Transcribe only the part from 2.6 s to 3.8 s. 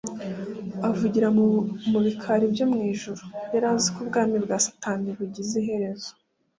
mu ijuru. Yari